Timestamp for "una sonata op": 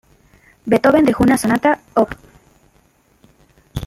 1.23-2.15